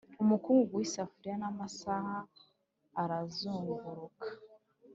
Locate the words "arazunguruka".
3.01-4.27